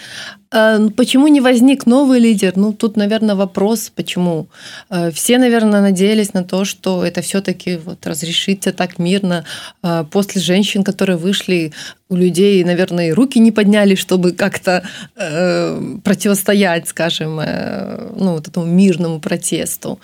[0.51, 2.53] А, ну, почему не возник новый лидер?
[2.55, 4.47] Ну, тут, наверное, вопрос, почему.
[4.89, 9.45] А, все, наверное, надеялись на то, что это все-таки вот разрешится так мирно
[9.81, 11.71] а, после женщин, которые вышли
[12.09, 14.83] у людей, наверное, руки не подняли, чтобы как-то
[15.15, 19.99] э, противостоять, скажем, э, ну, вот этому мирному протесту.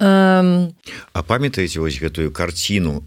[0.00, 3.02] А памятаеце вось гэтую карціну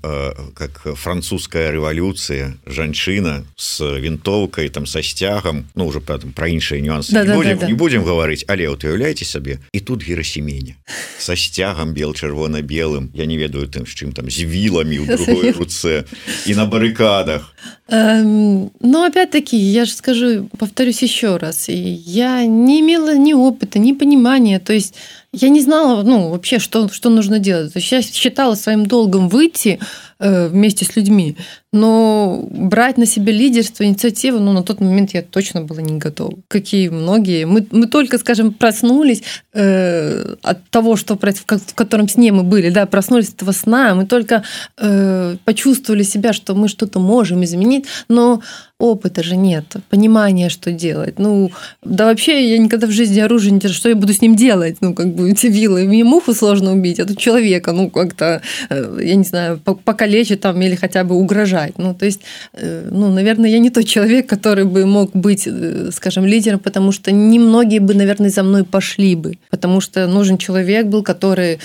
[0.53, 7.21] как французская рэвалюцыя жанчына с вінтоўкай там са сцягам Ну уже про іншыя нюансы да,
[7.21, 7.67] не, да, будем, да, да.
[7.67, 10.75] не будем гаварыць але вот уяўляеце сабе і тут герасеменя
[11.17, 15.55] са сцягам бел чырвона-белым Я не ведаю тым з чым там з віламі ў другой
[15.59, 16.03] руцэ
[16.45, 17.55] і на барыкадах
[17.91, 24.59] Но опять-таки, я же скажу, повторюсь еще раз, я не имела ни опыта, ни понимания.
[24.59, 24.95] То есть
[25.33, 27.73] я не знала, ну, вообще, что, что нужно делать.
[27.91, 29.79] Я считала своим долгом выйти
[30.19, 31.37] э, вместе с людьми,
[31.73, 36.37] но брать на себя лидерство, инициативу, ну, на тот момент я точно была не готова.
[36.49, 37.45] Какие многие.
[37.45, 42.85] Мы, мы только, скажем, проснулись э, от того, что в котором сне мы были, да,
[42.85, 44.43] проснулись от этого сна, мы только
[44.77, 48.41] э, почувствовали себя, что мы что-то можем изменить, но
[48.81, 51.19] опыта же нет, понимания, что делать.
[51.19, 51.51] Ну,
[51.83, 54.77] да вообще я никогда в жизни оружие не держу, что я буду с ним делать?
[54.81, 58.99] Ну, как бы эти вилы, мне муху сложно убить, а тут человека, ну, как-то, э,
[59.03, 61.60] я не знаю, покалечить там или хотя бы угрожать.
[61.77, 62.21] Ну, то есть,
[62.53, 66.91] э, ну, наверное, я не тот человек, который бы мог быть, э, скажем, лидером, потому
[66.91, 71.59] что немногие бы, наверное, за мной пошли бы, потому что нужен человек был, который,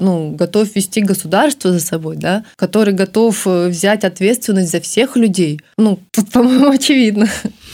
[0.00, 5.60] ну, готов вести государство за собой, да, который готов взять ответственность за всех людей.
[5.78, 7.28] Ну, тут, по-моему, очевидно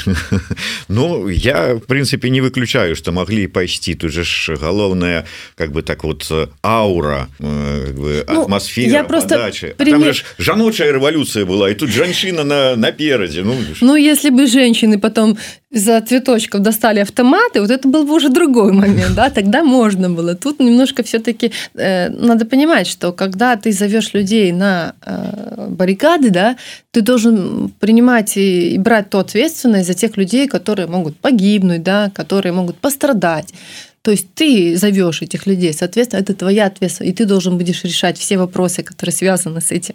[0.89, 5.25] Ну я в принципе не выключаю что могли пайсці тут же ж галоўная
[5.57, 6.33] как бы так вот
[6.63, 10.17] аура э, ну, атмосфера я просто пример...
[10.39, 15.39] жаночая революция была и тут жанчына на напераде ну ну если бы женщины потом
[15.71, 20.35] за цветочков достали автоматы вот это был бы уже другой момент да тогда можно было
[20.35, 26.57] тут немножко все-таки э, надо понимать что когда ты зовешь людей на э, баррикады да
[26.91, 32.53] ты должен принимать и брать ту ответственность за тех людей, которые могут погибнуть, да, которые
[32.53, 33.55] могут пострадать.
[34.03, 38.19] То есть ты зовешь этих людей, соответственно, это твоя ответственность, и ты должен будешь решать
[38.19, 39.95] все вопросы, которые связаны с этим.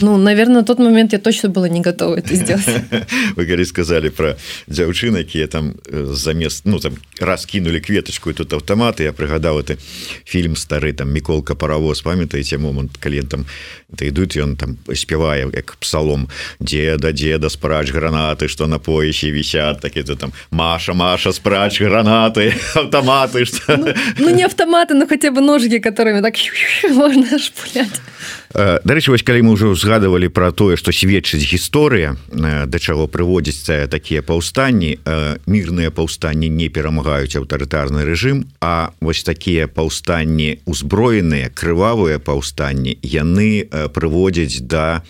[0.00, 2.66] Ну, наверное, на тот момент я точно была не готова это сделать.
[3.36, 4.36] Вы, говорит, сказали про
[4.68, 9.60] дзяўчын, якія там э, замест ну там раз кинули кветочку и тут автомат я прыгадаў
[9.60, 9.76] это
[10.24, 13.46] фильм стары там міколка паровоз памятаеце момант клиентам
[13.92, 16.28] это ідуць ён там спявае як псалом
[16.60, 22.54] деда деда спрач гранаты что на поясе висят так это там Маша Маша спрач гранаты
[22.74, 26.34] автоматы что ну, ну не автоматы но хотя бы ножики которыми так
[26.90, 28.00] можно шпулять
[28.50, 34.26] Дарэчы вось калі мы ўжо узгадывалі пра тое што сведчыць гісторыя да чаго прыводзіцца такія
[34.26, 34.98] паўстанні
[35.46, 44.66] мірныя паўстанні не перамагаюць аўтарытарны рэжым А вось такія паўстанні узброеныя крывавыя паўстанні яны прыводзяць
[44.66, 45.06] да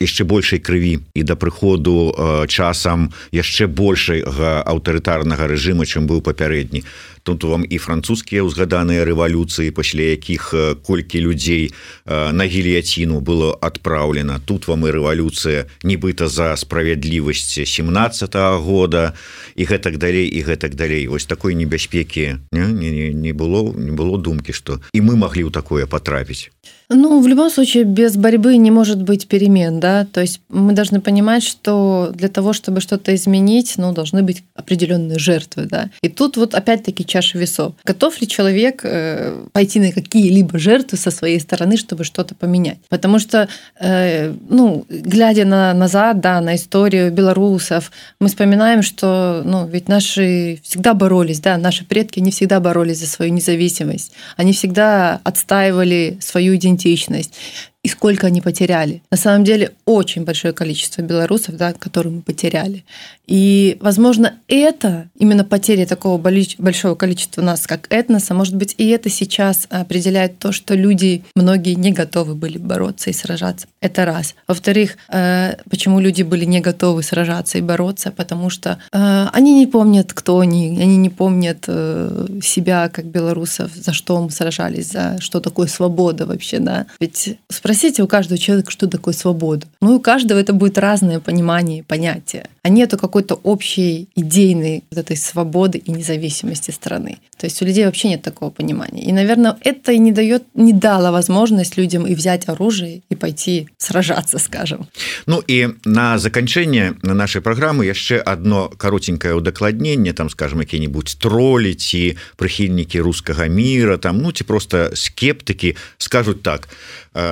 [0.00, 0.98] яшчэ большай крыві.
[1.14, 2.14] І да прыходу
[2.48, 6.82] часам яшчэ большай аўтарытарнага рэжыма чым быў папярэдні.
[7.24, 10.52] Тут вам і французскія ўзгаданыя рэвалюцыі пасля якіх
[10.84, 11.72] колькі людзей
[12.04, 14.42] на гільяціну было адпраўлена.
[14.44, 19.14] Тут вам і рэвалюцыя нібыта за справядлівасць 17 -го года
[19.56, 21.06] і гэтак далей і гэтак далей.
[21.08, 25.50] Вось такой небяспекі не, не, не, было не было думкі что і мы маглі ў
[25.50, 26.50] такое потрапіць
[26.90, 31.00] Ну, в любом случае, без борьбы не может быть перемен, да, то есть мы должны
[31.00, 35.88] понимать, что для того, чтобы что-то изменить, ну, должны быть определенные жертвы, да.
[36.02, 37.72] И тут вот опять-таки чаша весов.
[37.84, 42.78] Готов ли человек э, пойти на какие-либо жертвы со своей стороны, чтобы что-то поменять?
[42.90, 43.48] Потому что,
[43.80, 50.60] э, ну, глядя на, назад, да, на историю белорусов, мы вспоминаем, что, ну, ведь наши
[50.62, 54.12] всегда боролись, да, наши предки не всегда боролись за свою независимость.
[54.36, 57.34] Они всегда отстаивали свою идентичность идентичность
[57.82, 59.02] и сколько они потеряли.
[59.10, 62.84] На самом деле очень большое количество белорусов, да, которые мы потеряли.
[63.26, 69.08] И, возможно, это, именно потеря такого большого количества нас, как этноса, может быть, и это
[69.08, 73.66] сейчас определяет то, что люди, многие не готовы были бороться и сражаться.
[73.80, 74.34] Это раз.
[74.46, 78.10] Во-вторых, э, почему люди были не готовы сражаться и бороться?
[78.10, 83.70] Потому что э, они не помнят, кто они, они не помнят э, себя как белорусов,
[83.74, 86.86] за что мы сражались, за что такое свобода вообще, да.
[87.00, 89.66] Ведь спросите у каждого человека, что такое свобода.
[89.80, 92.48] Ну, у каждого это будет разное понимание, понятие.
[92.62, 97.18] А нету какой-то общей идейной вот этой свободы и независимости страны.
[97.38, 99.04] То есть у людей вообще нет такого понимания.
[99.04, 103.68] И, наверное, это и не дает, не дало возможность людям и взять оружие и пойти
[103.78, 104.88] сражаться, скажем.
[105.26, 111.74] Ну и на заканчэнне на нашей программы яшчэ одно коротенькое удакладнение там скажем какие-нибудь тролли
[111.74, 116.68] ці прыхільнікі русского мира там ну ці просто скептыки скажут так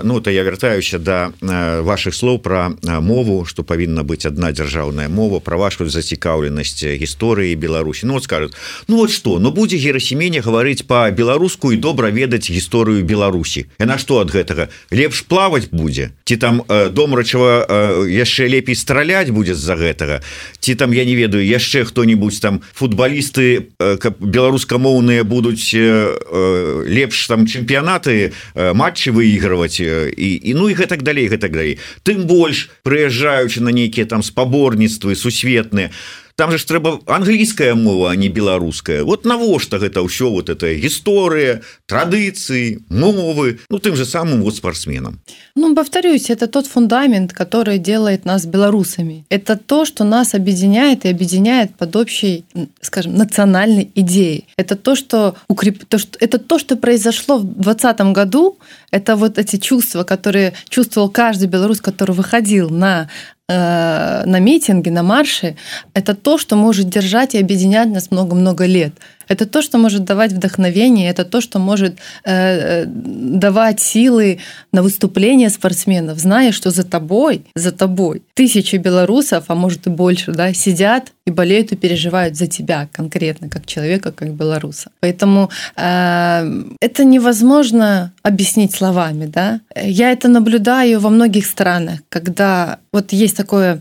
[0.03, 5.09] ну то я вяртаюся до да ваших слов про мову что павінна быть одна дзяржаўная
[5.09, 8.57] мова права пабачку зацікаўленасць гісторыі Беларусі Ну вот скажут
[8.89, 13.99] Ну вот что Ну будзе герасемене гаварыць по-беларуску і добра ведаць гісторыю Беларусі і на
[13.99, 19.31] что ад гэтага лепш плаваць будзе ці там э, дом рачава э, яшчэ лепей страляць
[19.31, 20.19] будзе з-за гэтага?
[20.59, 27.29] Ці там я не ведаю яшчэ хто-нибудь там футболісты э, беларускамоўныя будуць э, э, лепш
[27.29, 32.28] там чэмпіянаты э, матчы выигрываць э, і, і ну і гэтак далей гэтак далей тым
[32.28, 35.92] больш прыязджаючы на нейкія там спаборніцтвы сусветныя
[36.37, 39.05] там же ж трэба англійская мова а не беларуская.
[39.05, 45.21] Вот навошта гэта ўсё вот это гісторыя традыцыі мовы ну тым же самым вот спортсменам
[45.55, 49.25] Ну повторюсь это тот фундамент который делает нас белорусами.
[49.29, 52.45] Это то что нас объединяет и объединяет под общей
[52.81, 54.47] скажем национальной идеей.
[54.57, 58.59] Это то что укреп то что это то что произошло в двадцатом году.
[58.91, 63.09] Это вот эти чувства которые чувствовал каждый белорус который выходил на
[63.49, 65.57] Э, на митинге, на марше,
[65.95, 68.93] это то, что может держать и объединять нас много-много лет.
[69.33, 74.39] Это то, что может давать вдохновение, это то, что может э, давать силы
[74.73, 80.33] на выступление спортсменов, зная, что за тобой, за тобой тысячи белорусов, а может и больше,
[80.33, 84.91] да, сидят и болеют и переживают за тебя конкретно, как человека, как белоруса.
[85.01, 89.61] Поэтому э, это невозможно объяснить словами, да.
[89.75, 93.81] Я это наблюдаю во многих странах, когда вот есть такое,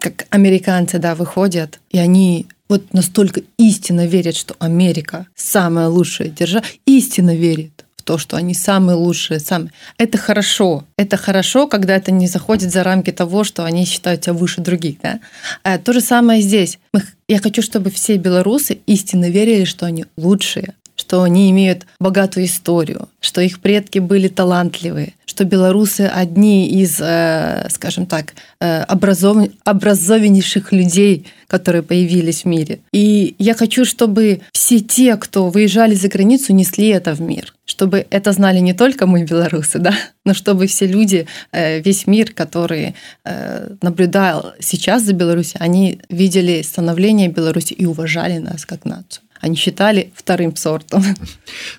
[0.00, 6.64] как американцы, да, выходят, и они вот настолько истинно верят, что Америка самая лучшая держава,
[6.84, 9.72] истинно верит в то, что они самые лучшие, самые.
[9.98, 10.84] Это хорошо.
[10.96, 14.96] Это хорошо, когда это не заходит за рамки того, что они считают себя выше других.
[15.02, 15.20] Да?
[15.62, 16.78] А то же самое здесь.
[17.28, 23.08] Я хочу, чтобы все белорусы истинно верили, что они лучшие, что они имеют богатую историю,
[23.20, 29.36] что их предки были талантливые, что белорусы одни из, э, скажем так, э, образов...
[29.64, 32.78] образованнейших людей, которые появились в мире.
[32.90, 37.52] И я хочу, чтобы все те, кто выезжали за границу, несли это в мир.
[37.66, 39.92] Чтобы это знали не только мы, белорусы, да,
[40.24, 42.94] но чтобы все люди, э, весь мир, который
[43.82, 50.12] наблюдал сейчас за Беларусью, они видели становление Беларуси и уважали нас как нацию они считали
[50.14, 51.04] вторым сортом.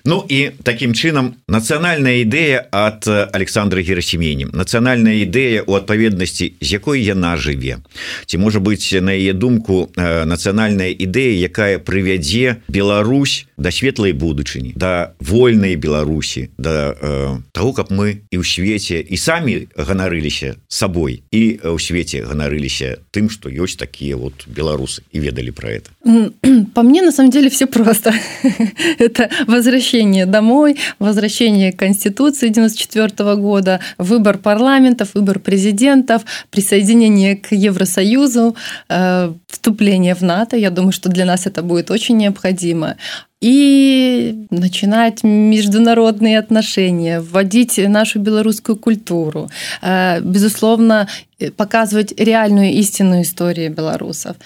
[0.04, 7.02] Ну і таким чынам нацыянальная ідэя от Александра герасеменем нацыянальная ідэя у адпаведнасці з якой
[7.02, 7.78] яна жыве
[8.26, 15.12] ці можа быть на яе думку нацыянальная ідэя якая прывядзе Беларусь да светлай будучыні да
[15.20, 21.58] вольнай Беларусі да э, того каб мы і ў свеце і самі ганарыліся сабой і
[21.58, 25.90] ў свеце ганарыліся тым что ёсць такія вот беларусы і ведалі про это.
[26.74, 28.12] По мне на самом деле все просто.
[28.98, 38.56] Это возвращение домой возвращение конституции 94 года выбор парламентов выбор президентов присоединение к евросоюзу
[38.88, 40.56] э, вступление в нато.
[40.56, 42.96] Я думаю что для нас это будет очень необходимо
[43.40, 49.48] и начинать международные отношения, вводить нашу белорусскую культуру,
[49.80, 51.08] э, безусловно,
[51.56, 54.36] показывать реальную истинную историю белорусов,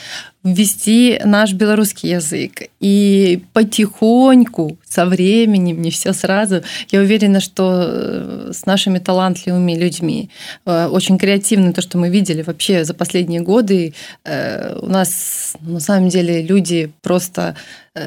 [0.45, 2.65] ввести наш белорусский язык.
[2.81, 10.29] И потихоньку со временем не все сразу я уверена что э, с нашими талантливыми людьми
[10.67, 13.95] э, очень креативно то что мы видели вообще за последние годы
[14.27, 17.57] у нас на самом деле люди просто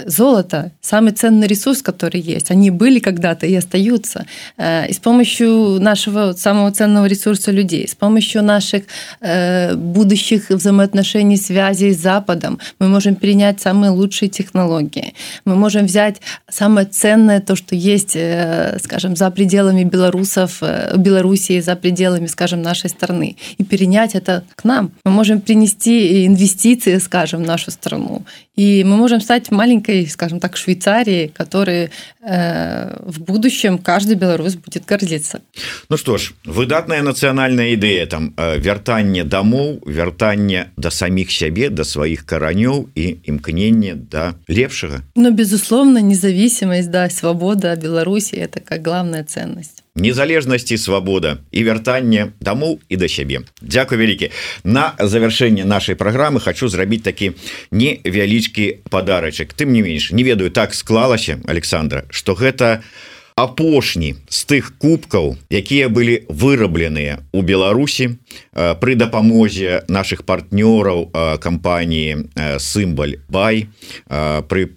[0.06, 4.26] золото самый ценный ресурс который есть они были когда-то и остаются
[4.58, 8.84] и с помощью нашего самого ценного ресурса людей с помощью наших
[9.22, 12.60] э, будущих взаимоотношений, связей с Западом.
[12.80, 15.14] Мы можем перенять самые лучшие технологии.
[15.46, 21.62] Мы можем взять самое ценное, то, что есть, э, скажем, за пределами белорусов, э, Белоруссии,
[21.62, 24.92] за пределами, скажем, нашей страны, и перенять это к нам.
[25.06, 28.24] Мы можем принести инвестиции, скажем, в нашу страну.
[28.56, 31.91] И мы можем стать маленькой, скажем так, Швейцарией, которой
[32.23, 35.41] э, в будущем каждый белорус будет гордиться.
[35.89, 41.85] Ну что ж, выдатная национальная идея там э, вяртанне дамоў вяртанне да саміх сябе да
[41.85, 49.25] сваіх каранёў і імкнення да лепшага но безусловно независимость да свобода беларусі это как главная
[49.25, 54.32] ценность Незалежнасці свабода і вяртанне дамоў і да сябе Дякую вялікі
[54.64, 57.34] на завяршэнне нашай праграмы хочу зрабіць такі
[57.72, 59.56] невялічкі падарачак.
[59.56, 62.84] Тым не менш не ведаю так склалася Александра что гэта
[63.36, 68.16] апошні з тых кубкаў якія былі вырабленыя у Беларусі
[68.56, 71.12] пры дапамозе наших партнёраў
[71.44, 72.32] кампаніі
[72.64, 73.68] сімбаль бай
[74.48, 74.72] при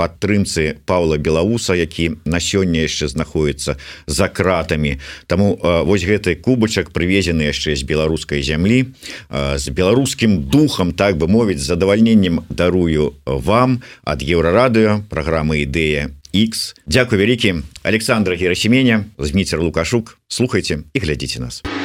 [0.00, 3.76] падтрымцы Павла белауса які на сёння яшчэ знаходіцца
[4.06, 4.96] за кратамі.
[5.28, 8.96] Таму вось гэты кубачак прывезены яшчэ з беларускай зямлі.
[9.28, 17.21] З беларускім духам так бы мовіць задавальненнем дарую вам ад еўрарадыо праграмы ідэя X Дякую
[17.21, 21.78] вялікі Александра герасеменя зміцер лукашук слухайте і глядзіце нас у